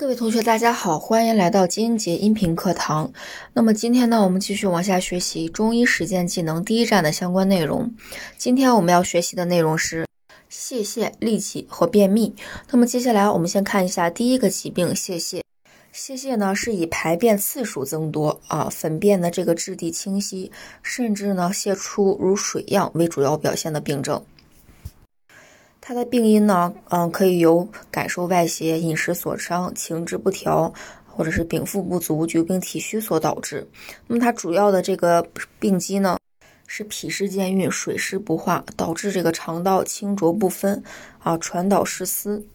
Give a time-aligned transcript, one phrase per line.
[0.00, 3.12] 各位同学，大家好，欢迎来到金杰音频课堂。
[3.52, 7.92] 那么今天呢，我们继续往下学习中医实践技能第一站的相关内容。
[8.38, 10.06] 今天我们要学习的内容是
[10.48, 12.34] 泄泻、痢疾和便秘。
[12.70, 15.42] 那么接下来我们先看一下第一个疾病泄泻。
[15.92, 20.50] 泄泻呢是以排便次数增多啊，粪便的这个质地清晰，
[20.82, 24.24] 甚至呢泄出如水样为主要表现的病症。
[25.80, 30.72] 它的病因呢，嗯，可以由感受外邪、饮食所伤、情志不调，
[31.06, 33.66] 或者是禀赋不足、久病体虚所导致。
[34.06, 35.26] 那么它主要的这个
[35.58, 36.18] 病机呢，
[36.66, 40.80] 是脾湿兼运、水湿不化，导致这个肠道清浊不分
[41.18, 42.46] 啊，传导失司，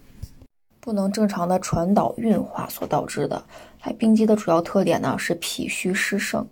[0.79, 3.43] 不能正常的传导运化所导致的。
[3.79, 6.47] 它病机的主要特点呢是脾虚湿盛。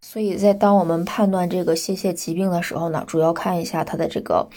[0.00, 4.48] 所以在当我们判断这个泄泻疾病的时候呢，主要看一下它的这个。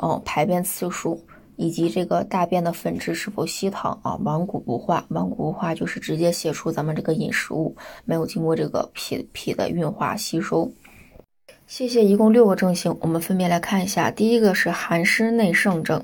[0.00, 1.20] 嗯，排便次数
[1.56, 5.04] 以及这个大便的粉质是否稀溏啊，顽固不化。
[5.08, 10.70] 顽固不化就是直接泄出咱们这个饮食物，没有经过这个脾脾的运化吸收。
[11.66, 14.08] 泄泻一共六个症型，我们分别来看一下。
[14.08, 16.00] 第一个是寒湿内盛症，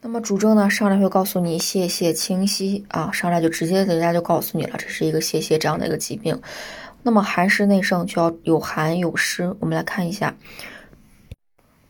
[0.00, 6.36] 那么主症呢，上来会告诉你泄泻清晰啊，上来就直接人家就告诉你了，这是一个泄泻这样的一个疾病。
[7.02, 10.34] 那么寒湿内盛就要有寒有湿，我们来看一下。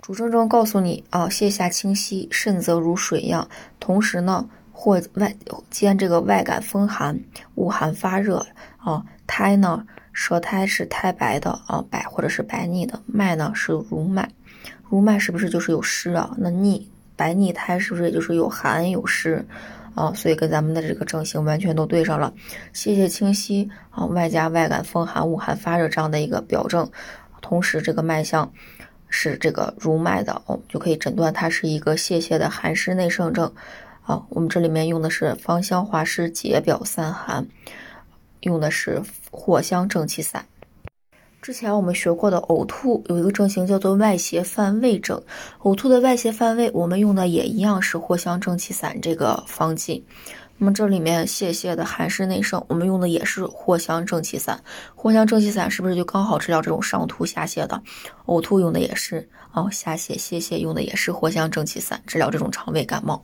[0.00, 5.36] 主症状告诉你啊，泻下清晰，肾则如水样，同时呢，或外
[5.70, 7.20] 兼这个外感风寒，
[7.54, 8.46] 恶寒发热
[8.78, 14.28] 啊，苔呢，舌苔是苔白的啊，白或者是白腻的，脉呢是如脉，
[14.88, 16.34] 如脉是不是就是有湿啊？
[16.38, 19.46] 那腻白腻苔是不是也就是有寒有湿
[19.94, 20.12] 啊？
[20.14, 22.32] 所以跟咱们的这个症型完全都对上了，
[22.72, 26.90] 泄泻清晰啊，外加外感风寒、恶寒发热这样的一个表证，
[27.40, 28.52] 同时这个脉象。
[29.14, 33.52] 是这个如脉的，我们就可以诊断它是一个泄泻的寒湿内盛症。
[34.04, 37.46] 啊，我们这里面用的是芳香化湿解表散寒，
[38.40, 40.46] 用的是藿香正气散。
[41.42, 45.20] 之前我们学过的呕吐有一个症型叫做外邪犯胃症，
[45.62, 50.06] 呕吐的外邪犯胃，我们用的也一样是藿香正气散这个方剂。
[50.56, 54.62] 那么这里面泄泻的寒湿内盛，我们用的也是藿香正气散。
[54.94, 57.82] 藿香正气散是不是就刚好治疗这种上吐下泻的？
[58.26, 63.20] 呕吐用的也是啊，下泻泄泻用的也是藿香正气散，治疗这种肠胃感冒。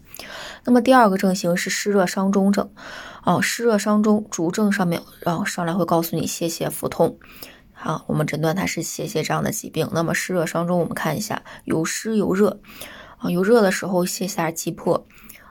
[0.65, 2.69] 那么第二个症型是湿热伤中症，
[3.23, 7.17] 啊，湿热伤中主症上面，然后上来会告诉你泄泻腹痛，
[7.81, 9.89] 好，我们诊断它是泄泻这样的疾病。
[9.93, 12.59] 那么湿热伤中，我们看一下有湿有热，
[13.19, 15.07] 啊，有热的时候泻下急迫，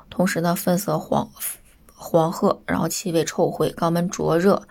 [0.09, 1.29] 同时呢粪色黄。
[1.99, 4.61] 黄褐，然后气味臭秽，肛门灼热，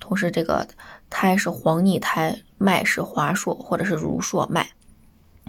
[0.00, 0.66] 同时这个
[1.10, 4.66] 苔是黄腻苔，脉是滑数或者是濡数脉，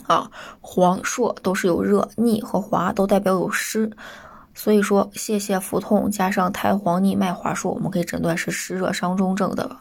[0.03, 3.89] 啊，黄数都是有热，腻和滑都代表有湿，
[4.53, 9.77] 所以说泄泻腹痛加上苔黄腻脉滑数，我们可以诊断是湿热伤中症的。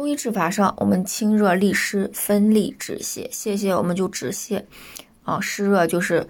[0.00, 4.64] 中医治法上，我们清热利湿，分利止泻，泻泻我们就止泻，
[5.24, 6.26] 啊，湿热就是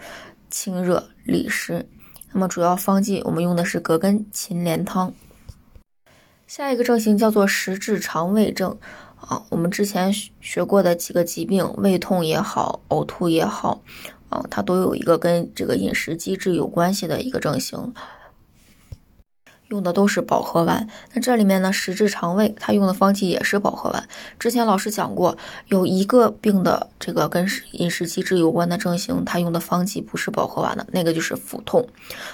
[0.50, 1.88] 清热利湿。
[2.32, 5.14] 那么主要方剂我们用的是葛根芩连汤。
[6.48, 8.76] 下一个症型叫做实滞肠胃症
[9.20, 13.84] 啊，我们之前学过的几个疾病，胃痛也好，呕吐也好，
[14.30, 17.94] 啊，它都有一个跟这个饮食机制有关系的一个症型。
[19.70, 24.08] 用的都是保和丸，那这里面呢，实质肠胃它用的方剂也是保和丸。
[24.36, 25.36] 之前老师讲过，
[25.69, 31.86] 有一个病的这个跟饮食机制有关的症型，它用的方剂不是保和丸的，那个就是腹痛。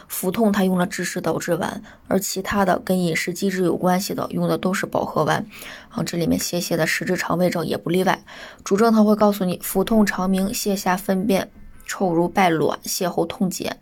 [0.08, 5.46] 腹痛它用了治湿导致丸，而其他的跟饮食机制有关系的，用的都是保和丸。
[5.90, 8.18] 啊，这里面泄泻的实质肠胃症也不例外。
[8.64, 11.50] 主症他会告诉你，腹痛肠鸣，泻下粪便，
[11.84, 13.76] 臭如败卵，泻后痛减。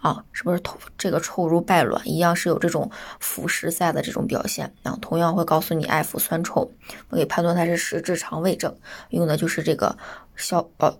[0.00, 2.90] 啊，是不是头这个臭如败卵一样是有这种
[3.20, 4.96] 腐蚀在的这种表现啊？
[5.00, 6.70] 同样会告诉你爱腐酸臭，
[7.10, 8.74] 我给判断它是实质肠胃症，
[9.10, 9.96] 用的就是这个
[10.36, 10.98] 消保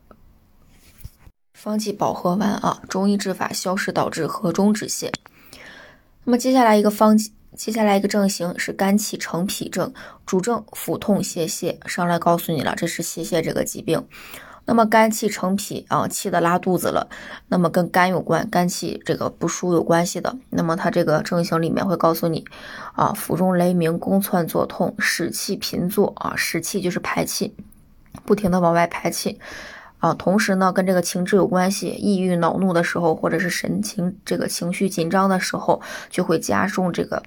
[1.55, 2.83] 方剂保和丸啊。
[2.89, 5.10] 中医治法消食导滞，和中止泻。
[6.25, 9.92] 那么接下来一个方剂，接下来一个症型是肝气成脾症，
[10.27, 14.07] 主症腹痛泄泻，上来告诉你了，这是泄泻这个疾病。
[14.71, 17.09] 那么肝气成脾啊，气的拉肚子了，
[17.49, 20.33] 那么跟肝有关，肝气这个不舒有关系的。
[20.51, 22.45] 那么它这个症型里面会告诉你，
[22.95, 27.53] 啊，腹中雷鸣，宫窜作痛，使气频作啊，使气就是排气，
[28.25, 29.41] 不停的往外排气
[29.99, 30.15] 啊。
[30.15, 37.21] 同时呢，跟这个情志有关系，抑郁恼怒的时候，或者是神情这个情绪紧张的时候，就会加重这个。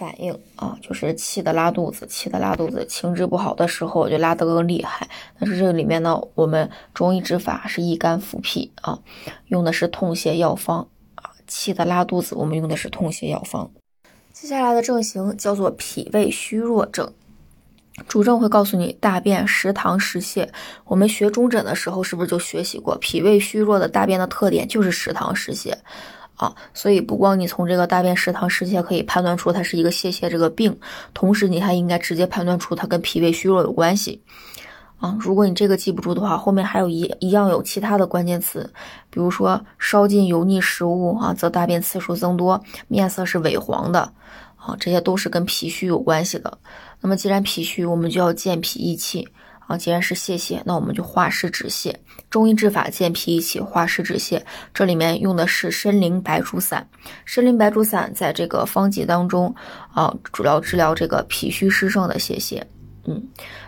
[0.00, 5.06] 反应啊，就是气的拉肚子，气的拉肚子，情志不好的时候就拉得更厉害。
[5.38, 8.98] 但是这个里面呢，我们中医治法是益肝扶脾啊，
[9.48, 13.70] 用的是痛泻药方啊，气的拉肚子，我们用的是痛泻药方。
[14.32, 17.12] 接下来的症型叫做脾胃虚弱症，
[18.08, 20.48] 主症会告诉你大便食糖食泻。
[20.86, 25.74] 我们学中诊的时候是不是就学习过，脾胃虚弱的大便的特点就是食糖食泻
[26.40, 26.54] 啊？
[26.72, 30.74] 所以不光你从这个大便食糖食泻可以判断出它是一个泄泻这个病，
[31.12, 34.22] 同时你还应该直接判断出它跟脾胃虚弱有关系。
[34.96, 38.70] 啊，如果你这个记不住的话，后面还有一一样有其他的关键词，
[39.10, 44.00] 比如说烧进油腻食物啊，则大便次数增多，面色是萎黄的，
[44.56, 46.58] 啊，这些都是跟脾虚有关系的。
[47.00, 49.26] 那么既然脾虚，我们就要健脾益气
[49.70, 49.76] 啊。
[49.78, 51.94] 既然是泄泻，那我们就化湿止泻。
[52.28, 54.40] 中医治法健脾益气，化湿止泻，
[54.74, 56.86] 这里面用的是参苓白术散。
[57.26, 59.54] 参苓白术散在这个方剂当中
[59.94, 62.62] 啊，主要治疗这个脾虚湿盛的泄泻。
[63.10, 63.20] 嗯，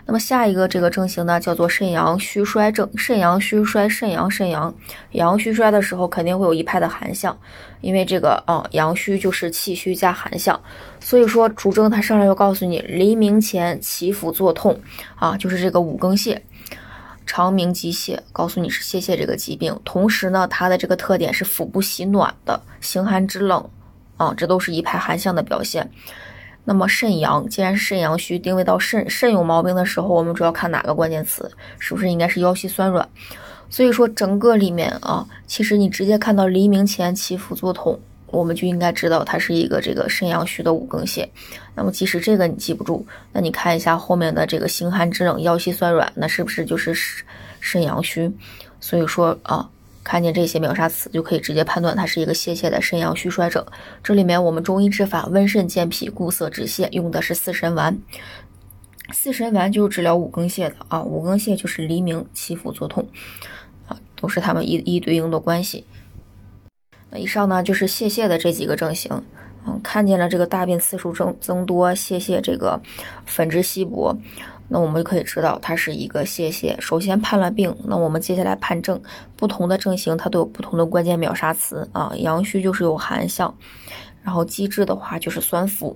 [0.06, 2.88] 那么下一个这个症型呢，叫做肾阳虚衰症。
[2.96, 4.72] 肾阳虚衰，肾阳肾阳，
[5.12, 7.36] 阳虚衰的时候肯定会有一派的寒象，
[7.80, 10.60] 因为这个啊，阳虚就是气虚加寒象，
[11.00, 14.78] 所以说主症他上来就告诉你，黎明前起腹作痛
[15.16, 16.38] 啊，就是这个五更泻，
[17.26, 19.76] 长鸣积泻，告诉你是泄泻这个疾病。
[19.84, 23.68] 同时呢，它的这个特点是腹部喜暖的，形寒肢冷
[24.18, 25.90] 啊，这都是一派寒象的表现。
[26.64, 31.50] 那么肾阳，既然是肾阳虚，定位到肾，肾有毛病的时候，我们主要看哪个关键词？
[31.78, 33.08] 是不是应该是腰膝酸软？
[33.68, 41.26] 所以说整个里面啊，其实你直接看到黎明前起腹作痛，我们就应该知道它是一个这个肾阳虚的五更泻。
[41.74, 47.24] 那么即使这个你记不住，那你看一下后面的这个心寒肢冷、腰膝酸软，那是不是就是肾
[47.60, 48.30] 肾阳虚？
[48.78, 49.68] 所以说啊。
[50.04, 53.64] 看见这些秒杀词，就可以直接判断它是一个泄泻的肾阳虚衰症。
[54.02, 57.98] 这里面我们中医治法温肾健脾固涩止泻，用的是四神丸。
[59.12, 63.06] 四神丸就是治疗五更泻的啊，五更泻就是黎明起腹作痛
[63.86, 65.84] 啊，都是他们一一对应的关系。
[67.10, 69.22] 那以上呢就是泄泻的这几个症型。
[69.64, 72.80] 嗯，看见了这个大便次数增增多，泄泻这个
[73.26, 74.18] 粉质稀薄。
[74.74, 76.74] 那我们就可以知道它是一个泄泻。
[76.80, 78.98] 首先判了病，那我们接下来判证。
[79.36, 82.10] 不同的症型它都有不同的关键秒杀词啊。
[82.16, 83.54] 阳虚就是有寒象，
[84.22, 85.94] 然后积滞的话就是酸腐，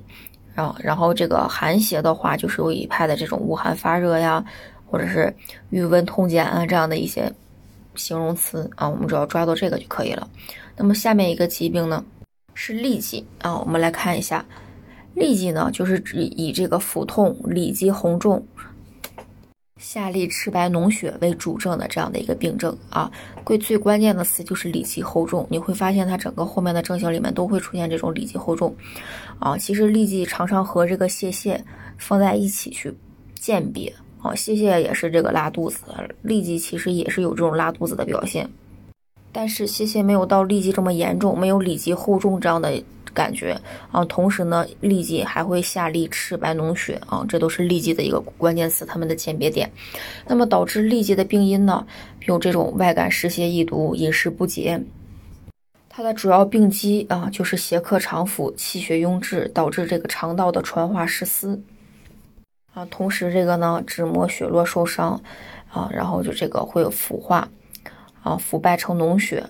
[0.55, 4.45] 然后然后这个寒邪的话就是有一派的这种恶寒发热呀，
[4.85, 5.35] 或者是
[5.71, 7.33] 郁温痛减啊这样的一些
[7.95, 8.87] 形容词啊。
[8.87, 10.29] 我们只要抓到这个就可以了。
[10.77, 12.05] 那么下面一个疾病呢
[12.53, 14.45] 是痢疾啊，我们来看一下。
[15.17, 18.47] 痢疾呢，就是指以这个腹痛、里积红肿、
[19.79, 23.11] 下痢赤白脓血为主症的这样的一个病症啊。
[23.47, 28.75] 最最关键的词就是里积厚重，你会发现它整个后面的症型里面都会出现这种里积厚重
[29.39, 29.57] 啊。
[29.57, 31.59] 其实痢疾常常和这个泄泻
[31.97, 32.95] 放在一起去
[33.35, 33.91] 鉴别
[34.21, 35.79] 啊，泄泻也是这个拉肚子，
[36.23, 38.47] 痢疾其实也是有这种拉肚子的表现，
[39.33, 42.83] 但是泄泻没有到痢疾这么严重，没有里积厚重这样的。
[43.17, 43.59] 感觉
[43.91, 49.73] 啊，同时呢，痢疾还会下痢、赤白脓血啊，这都是痢疾的一个关键词，它们的鉴别点。
[50.27, 51.87] 那么导致痢疾的病因呢，
[52.27, 54.79] 有这种外感湿邪易毒、饮食不节。
[55.89, 61.59] 它的主要病机啊，就是邪客肠腑，气血壅滞，导致这个肠道的传化失司
[62.75, 62.85] 啊。
[62.91, 65.19] 同时这个呢，脂膜血络受伤
[65.73, 67.49] 啊，然后就这个会有腐化
[68.23, 69.43] 啊，腐败成脓血。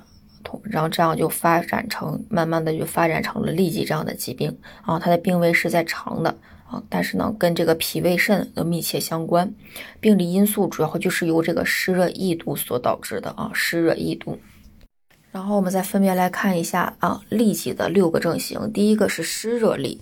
[0.65, 6.31] 然后这样就发展成，慢慢的就发展成了痢疾这样的疾病啊，它的病位是在肠的
[6.69, 9.53] 啊，但是呢，跟这个脾胃肾都密切相关，
[10.01, 14.39] 病理因素主要就是由这个湿热易毒所导致的啊，湿热易毒。
[15.33, 19.99] 然后我们再分别来看一下啊，痢疾的六个症型，第一个是湿热痢。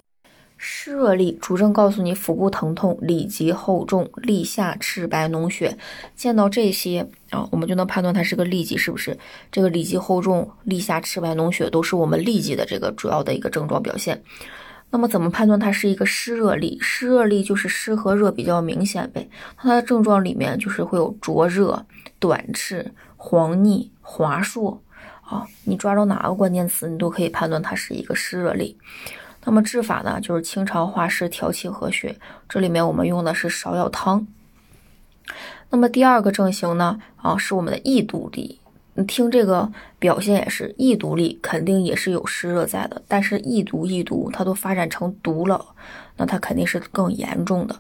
[0.67, 5.77] 湿热痢主症告诉你腹部疼痛、里积厚重、痢下赤白脓血，
[6.17, 9.15] 见到这些啊，我们就能判断它是个痢疾，是不是？
[9.53, 14.19] 这个里积厚重、痢下赤白脓血都是我们痢疾的这个主要的一个症状表现。
[14.89, 16.81] 那么怎么判断它是一个湿热痢？
[16.81, 19.29] 湿热痢就是湿和热比较明显呗。
[19.59, 21.85] 它的症状里面就是会有灼热、
[22.19, 24.81] 短赤、黄腻、滑数
[25.21, 28.75] 啊，你抓着哪个关键词，你都可以判断它是一个湿热痢。
[29.45, 32.17] 那么治法呢，就是清肠化湿、调气和血。
[32.49, 34.27] 这里面我们用的是芍药汤。
[35.71, 38.59] 那么第二个症型呢，啊，是我们的易毒痢。
[38.97, 43.03] 你听这个表现也是易毒痢，肯定也是有湿热在的。
[43.09, 45.65] 但是易毒易毒，它都发展成毒了，
[46.17, 47.77] 那它肯定是更严重的。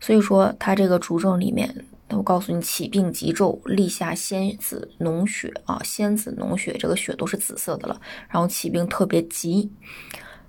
[0.00, 1.72] 所以说，它这个主症里面，
[2.10, 8.00] 我告诉你，起病急骤，立下鲜紫脓血啊，鲜紫脓血，这个血都是紫色的了。
[8.28, 9.70] 然后起病特别急。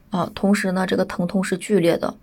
[0.09, 2.15] 啊，同时呢，这个疼痛是剧烈的，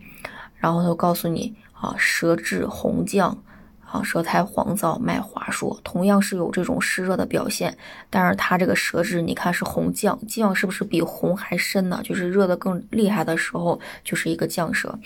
[0.57, 3.37] 然后他告诉你啊，舌质红绛，
[3.85, 7.77] 啊，舌苔黄燥，脉滑数，同样是有这种湿热的表现，
[8.09, 12.01] 但是它这个舌质，你看是红绛，绛是不是比红还深呢？
[12.03, 14.99] 就是热的更厉害的时候，就是一个绛舌，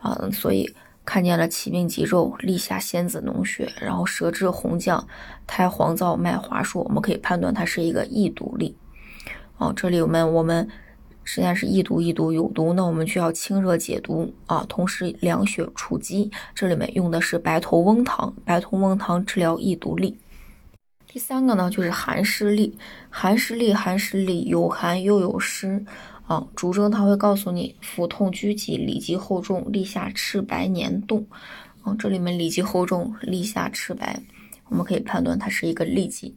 [0.00, 5.04] 啊，所以看见了起病急骤，立下仙子脓血，然后舌质红绛，
[5.46, 8.72] 苔黄燥，脉滑数，我们可以判断它是一个易毒痢。
[9.58, 10.66] 哦，这里我们我们。
[11.28, 16.30] 实际上是易毒，易毒有毒，那我们就要清热解毒啊，同时凉血除积。
[16.54, 20.14] 这里面用的是白头翁汤，白头翁汤治疗易毒痢。
[21.08, 22.72] 第三个呢，就是寒湿痢，
[23.10, 25.84] 寒湿痢，寒湿痢有寒又有湿
[26.26, 26.46] 啊。
[26.54, 31.26] 主症他会告诉你腹痛拘急，里急后重，痢下赤白黏冻
[31.82, 31.96] 啊。
[31.98, 34.22] 这里面里急后重，痢下赤白，
[34.68, 36.36] 我们可以判断它是一个痢疾。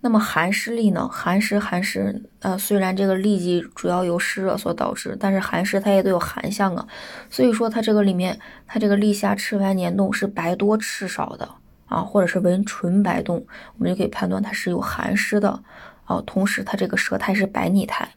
[0.00, 1.08] 那么寒湿痢呢？
[1.08, 6.86] 寒湿寒湿，呃，虽然这个痢疾主要由湿热所导致，但是寒湿它也都有寒象啊。
[7.28, 11.48] 所以说它这个里面，它这个痢下赤白黏冻是白多赤少的
[11.86, 13.44] 啊，或者是为纯白冻，
[13.76, 15.60] 我们就可以判断它是有寒湿的
[16.04, 16.22] 啊。
[16.24, 18.08] 同时它这个舌苔是白腻苔，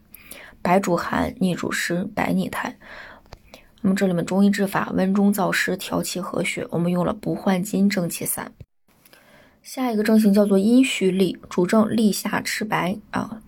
[0.62, 2.76] 白主寒，腻主湿，白腻苔。
[3.80, 8.52] 那么这里面中医治法，温中燥湿，调气和血，我们用了不换金正气散。
[9.62, 13.40] 下一个症型叫做阴虚痢，主症痢下赤白啊，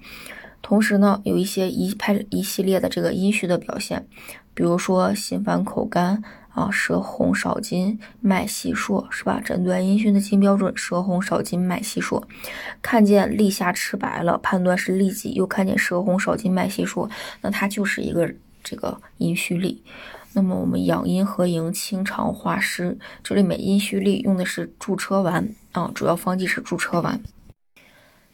[0.63, 4.07] 同时呢有一些一派一系列的这个阴虚的表现，
[4.55, 9.41] 比如说心烦口干啊，舌红少津，脉细数，是吧？
[9.45, 12.25] 诊断阴虚的金标准，舌红少津，脉细数。
[12.81, 19.79] 看见痢下赤白了，判断是痢疾，又看见舌红少津，脉细数，那它就是一个这个阴虚痢。
[20.35, 22.99] 那么我们养阴和营，清肠化湿。
[23.23, 27.19] 这里面阴虚痢用的是助车丸啊，主要方剂是助车丸。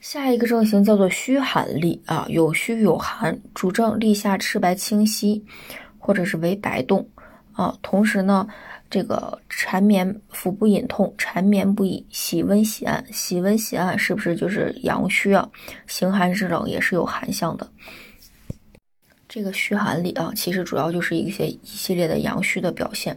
[0.01, 5.45] 下一个症型叫做虚寒痢啊，有虚有寒，主症痢下赤白清晰，
[5.99, 7.07] 或者是为白冻
[7.53, 7.77] 啊。
[7.83, 8.49] 同时呢，
[8.89, 15.47] 这个缠绵腹部隐痛，缠绵不已，喜温喜按，喜温喜按是不是就是阳虚啊？
[15.87, 17.71] 形寒肢冷也是有寒象的。
[19.31, 23.17] 这个虚寒里啊，其实主要就是一些一系列的阳虚的表现，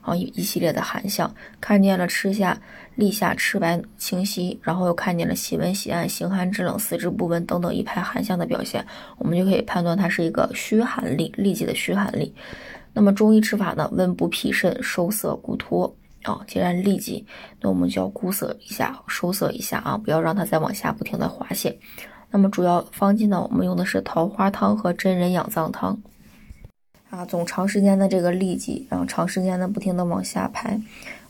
[0.00, 2.60] 啊，一系列的寒象，看见了吃下
[2.96, 8.84] 立下赤白清晰，然后又看见了喜温喜按、形寒肢冷、四肢不温等等一派寒象的表现，
[9.18, 12.32] 我们就可以判断它是一个虚寒痢，痢疾的虚寒痢。
[12.92, 16.40] 那么中医治法呢，温补脾肾，收涩固脱啊。
[16.48, 17.24] 既然痢疾，
[17.60, 21.72] 那我们就要固涩一下，收涩一下啊，不要让它再往下不停的滑泻。
[22.32, 26.02] 那么主要方剂呢，我们用的是桃花汤和真人养脏汤
[27.10, 27.24] 啊。
[27.26, 30.80] 总长时间的这个痢疾，然后长时间的不停的往下排，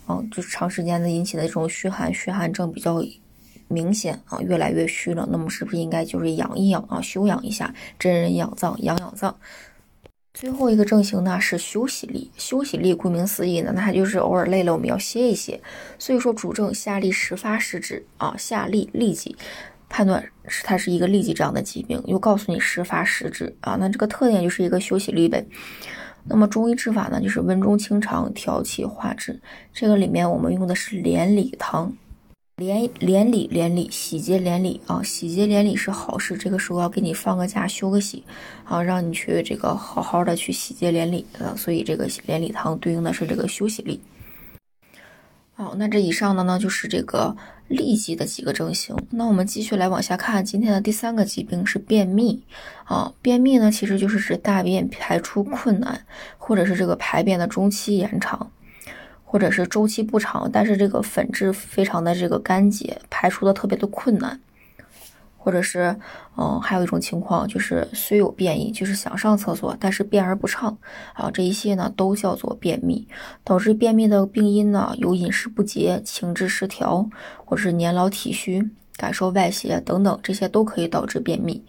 [0.06, 3.04] 啊，就是长时间的引起的这种虚寒，虚寒症比较
[3.66, 5.28] 明显啊，越来越虚了。
[5.30, 9.36] 那么是不是应该就是养一养啊，休养一下，真人养脏，养养脏。
[10.32, 15.60] 最后一个症型呢是休息痢，休息痢顾名思义呢，那它就是偶尔累了，我们要歇一歇。
[15.98, 19.36] 所以说主症下痢时发时止啊，下痢痢疾。
[19.92, 25.44] 判断是它是一个痢疾这样的疾病，又告诉你时发时止啊，那这个特点就是一个休息痢呗。
[26.24, 29.38] 那么中医治法呢，就是温中清肠，调气化滞。
[29.70, 31.94] 这个里面我们用的是连理汤，
[32.56, 38.24] 连连理连理，喜结连理啊，喜结连理是好事，这个时候要给你放个假，休个息
[38.64, 43.98] 啊，让你去这个好好的去喜结连理啊，所以这个连理汤对应的是这个休息痢。
[45.54, 47.36] 好，那这以上的呢就是这个
[47.72, 48.94] 痢疾的几个症型。
[49.10, 52.42] 那我们继续来往下看，今天的第三个疾病是便秘
[52.84, 53.12] 啊。
[53.20, 56.04] 便秘呢，其实就是指大便排出困难，
[56.38, 58.50] 或者是这个排便的周期延长，
[59.24, 64.40] 或者是周期不长，但是这个粉质非常的这个干结，排出的特别的困难。
[65.44, 65.96] 或者是，
[66.36, 70.78] 嗯，还有一种情况就是虽有便意，就是想上厕所，但是便而不畅
[71.14, 73.08] 啊，这一些呢都叫做便秘。
[73.42, 77.08] 导致便秘的病因呢有饮食不节、情志失调，
[77.44, 81.64] 或者是年老体虚、感受外邪等等，这些都可以导致便秘。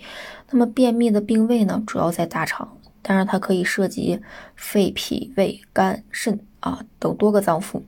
[0.51, 4.21] 那么便秘的病位呢，主要在大肠，当然它可以涉及
[4.55, 7.81] 肺、脾、胃、肝、肾啊等多个脏腑。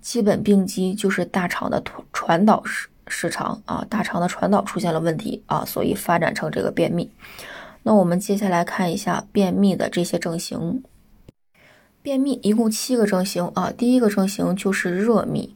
[0.00, 2.64] 基本病机就是大肠的传传导
[3.06, 7.10] 失常啊，大肠的传导出现了问题啊，所以发展成这个便秘。
[7.82, 10.82] 那我们接下来看一下便秘的这些症型。
[12.00, 15.54] 便秘一共七个症型啊，第一个症型就是热秘。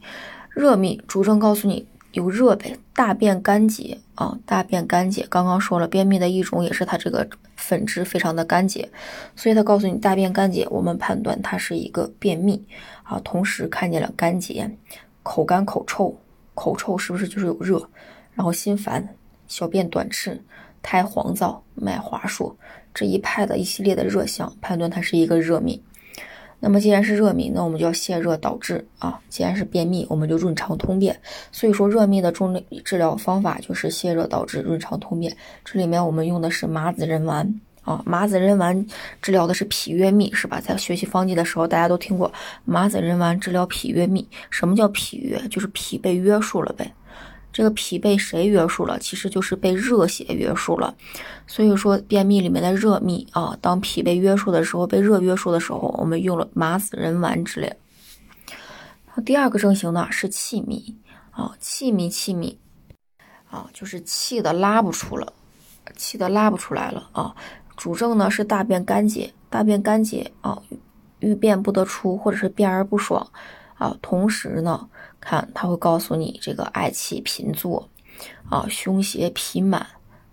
[0.49, 5.25] 热秘主症告诉你有热呗，大便干结啊，大便干结。
[5.29, 8.89] 刚刚说了，便秘的一种也是它这个粉质非常的干结，
[9.35, 12.65] 所以它告诉你大便干结，我们判断它是一个便秘
[13.03, 13.19] 啊。
[13.23, 14.71] 同时看见了干结，
[15.23, 16.17] 口干口臭。
[16.57, 17.87] 口臭是不是就是有热？
[18.33, 19.07] 然后心烦，
[19.47, 20.41] 小便短赤，
[20.81, 22.57] 苔黄燥，脉滑数，
[22.95, 25.79] 这一派的一系列的热象，判断它是一个热秘。
[26.59, 29.21] 那么既然是热秘，那我们就要泻热导滞啊。
[29.29, 31.15] 既然是便秘，我们就润肠通便。
[31.51, 35.31] 所以说热秘的中治疗方法就是泻热导滞、润肠通便。
[35.63, 38.85] 这里面我们用的是麻子仁丸啊，麻子仁丸
[39.21, 40.59] 治疗的是脾约秘，是吧？
[40.59, 42.29] 在学习方剂的时候，大家都听过
[42.65, 44.27] 麻子仁丸治疗脾约秘。
[44.49, 45.41] 什么叫脾约？
[45.47, 46.93] 就是脾被约束了呗。
[47.53, 48.99] 这个脾被谁约束了？
[48.99, 50.93] 其实就是被热邪约束了。
[51.47, 57.73] 所以说便秘里面的热秘啊，当脾被约束的时候，被热约束的时候，我们用了麻子仁丸之类。
[59.25, 60.93] 第二个症型呢是气秘
[61.31, 62.59] 啊，气秘气秘
[63.49, 65.31] 啊，就是气的拉不出了，
[65.95, 67.33] 气的拉不出来了啊。
[67.77, 70.61] 主症呢是大便干结，大便干结啊，
[71.19, 73.31] 欲便不得出，或者是便而不爽
[73.75, 74.89] 啊，同时呢。
[75.19, 77.89] 看，他会告诉你这个嗳气频作，
[78.49, 79.85] 啊，胸胁痞满，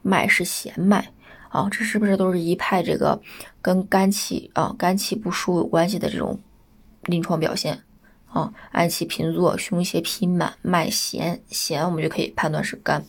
[0.02, 1.10] 脉是弦脉，
[1.48, 3.20] 啊，这是不是都是一派这个
[3.62, 6.38] 跟肝气啊肝气不舒有关系的这种
[7.04, 7.82] 临床表现？
[8.26, 13.02] 啊，嗳气频作，胸胁痞满，脉弦弦，我们就可以判断是肝。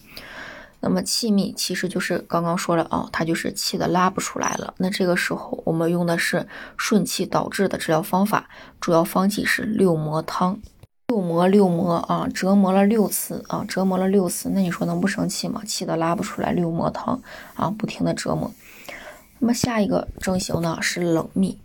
[0.87, 4.71] 那么气密其实就是刚刚说了啊，它就是气的拉不出来了。
[4.77, 8.47] 那这个时候我们用的是顺气导滞的治疗方法，
[8.79, 10.59] 主要方剂是六磨汤。
[11.07, 15.61] 六磨六磨啊，折磨了六次啊，折磨了六次，那你说能不生气吗？
[15.65, 17.19] 气的拉不出来，六磨汤
[17.55, 18.51] 啊，不停的折磨。
[19.39, 21.59] 那么下一个症型呢是冷秘，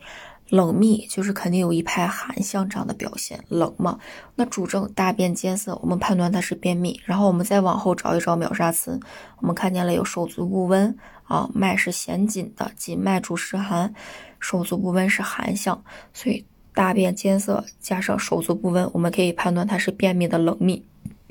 [0.50, 3.98] 冷秘就是肯定有一派寒象这样的表现，冷嘛。
[4.34, 7.00] 那主症大便艰涩，我们判断它是便秘。
[7.04, 9.00] 然后我们再往后找一找秒杀词，
[9.38, 13.94] 我们看见了有手足不温啊，脉是弦紧的，紧脉主湿寒，
[14.38, 16.44] 手足不温是寒象，所以。
[16.72, 20.86] 大便艰涩，加上手足不温，我们可以判断它是便秘的冷秘。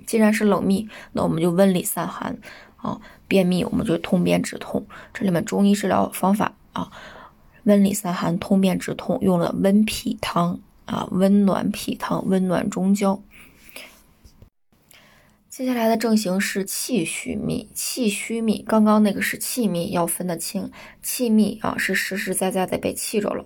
[0.05, 2.37] 既然是冷秘，那我们就温里散寒
[2.75, 2.99] 啊。
[3.25, 4.85] 便秘我们就通便止痛。
[5.13, 6.91] 这里面中医治疗方法啊，
[7.69, 13.21] 温里散寒、通便止痛，用了温脾汤啊，温暖脾汤，温暖中焦。
[15.47, 20.71] 接下来的症型是气虚秘，气虚秘，刚刚那个是气秘，要分得清。
[21.03, 23.45] 气秘啊，是实实在在的被气着了。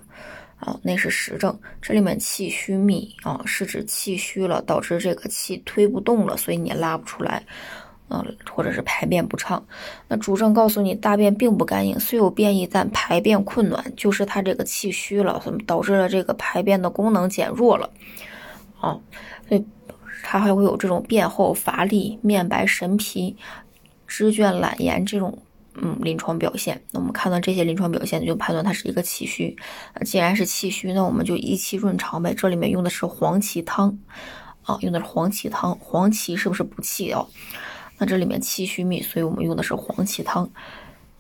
[0.60, 1.60] 啊，那是实症。
[1.82, 7.44] 这里面气虚秘啊，是指气虚了，导致这个气推不动了，所以你拉不出来，
[8.14, 9.66] 嗯，或者是排便不畅。
[10.08, 17.90] 那主症告诉你，大便并不干硬，虽有便意，但排便困难，就是他这个气虚了，导致了这个排便的功能减弱了。
[18.80, 19.00] 啊，
[19.50, 19.66] 所以
[20.24, 23.36] 他还会有这种便后乏力、面白神疲、
[24.06, 25.38] 肢倦懒言这种。
[25.76, 29.58] 嗯，临床表现，那我们看到这些临床表现，就判断它是一个气虚。
[30.06, 32.32] 既然是气虚，那我们就益气润肠呗。
[32.32, 33.98] 这里面用的是黄芪汤，
[34.62, 35.76] 啊，用的是黄芪汤。
[35.80, 37.28] 黄芪是不是补气哦？
[37.98, 40.50] 那这里面气虚秘，所以我们用的是黄芪汤。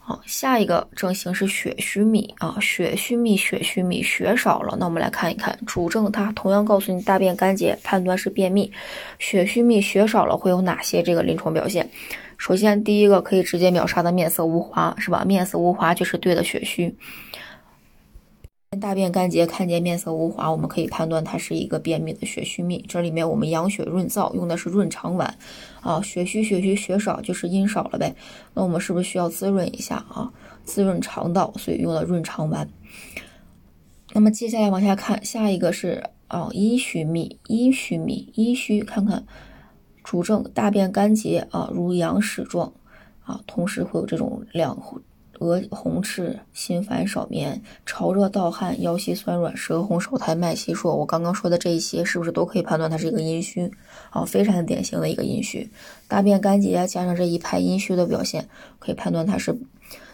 [0.05, 4.75] 好，下一个症型是血虚秘啊，血虚秘，血虚秘，血少了。
[4.77, 8.69] 那我们来看一看主症，它同样告诉你大便干结，判断是便秘。
[9.17, 11.89] 血虚秘，血少了会有哪些这个临床表现？
[12.37, 15.23] 首先，第一个可以直接秒杀的面色无华，是吧？
[15.23, 16.93] 面色无华就是对的血虚。
[18.83, 22.83] 大便干结，看见面色无华，我们可以判断它是一个便秘的血虚秘。
[22.85, 25.37] 这里面我们养血润燥用的是润肠丸
[25.79, 26.01] 啊。
[26.01, 28.13] 血虚血虚血少就是阴少了呗。
[28.53, 30.29] 那我们是不是需要滋润一下啊？
[30.65, 32.67] 滋润肠道，所以用了润肠丸。
[34.11, 39.23] 那么接下来往下看，下一个是啊阴虚秘，阴虚秘，阴虚，看看。
[40.03, 42.73] 主症大便干结啊，如羊屎状
[43.23, 44.75] 啊，同时会有这种两
[45.43, 50.89] 额红赤、心烦少眠、潮热盗汗、腰膝酸软、舌红少苔、脉细数。
[50.89, 53.71] 我刚刚说的这一些，是不是都可以判断它是一个阴虚
[54.09, 54.25] 啊？
[54.25, 55.69] 非常典型的一个阴虚，
[56.07, 58.47] 大便干结加上这一派阴虚的表现，
[58.79, 59.55] 可以判断它是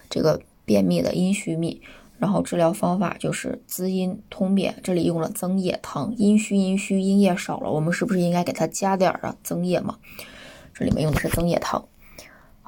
[0.10, 1.82] 这个便秘的阴虚秘。
[2.18, 6.13] 然后治疗方法就是滋阴通便，这里用了增液汤。
[6.18, 9.34] 阴虚阴虚，阴液少了，我们是不是应该给它加点儿啊？
[9.42, 9.98] 增液嘛，
[10.74, 11.82] 这里面用的是增液汤。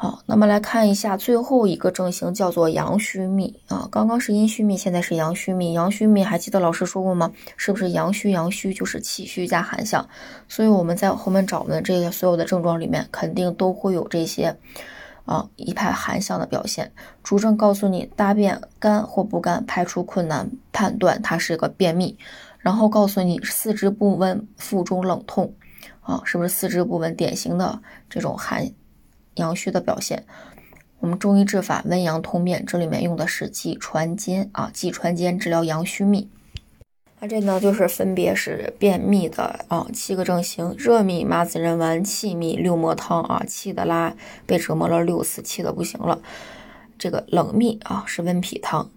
[0.01, 3.87] 好，那么来看一下最后一个症型，叫做阳虚秘啊。
[3.91, 5.73] 刚刚是阴虚秘，现在是阳虚秘。
[5.73, 7.31] 阳虚秘还记得老师说过吗？
[7.55, 10.09] 是不是阳虚阳虚就是气虚加寒象？
[10.47, 14.57] 所以我们在后面找的这些所有的症状里面，肯定都会有这些。
[15.25, 22.17] 啊，一派寒象的表现，主症告诉你大便干或不干，排出困难，判断它是个便秘。
[22.57, 25.53] 然后告诉你四肢不温，腹中冷痛，
[26.01, 27.15] 啊，是不是四肢不温？
[27.15, 28.67] 典型的这种寒
[29.41, 30.23] 阳虚的表现。
[30.99, 36.29] 我们中医治法温阳通便，这里面用的是济传煎啊，济传煎治疗阳虚秘。
[37.19, 46.19] 那这呢，就是分别是便秘的啊七个症型：热秘麻子仁丸，气秘六磨汤啊，气的啦被折磨了六次，气的不行了。
[46.97, 48.89] 这个冷秘啊是温脾汤，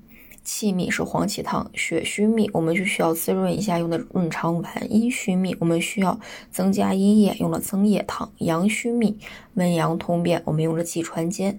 [0.44, 9.18] 气密是黄芪汤，血虚秘我们就需要滋润一下，用的润肠丸；阴虚秘我们需要增加阴液，用了增液汤；阳虚秘
[9.54, 11.58] 温阳通便，我们用了济川煎。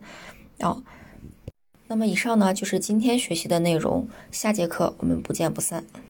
[0.60, 0.82] 啊，
[1.88, 5.84] 那么以上呢就是今天学习的内容，下节课我们不见不散。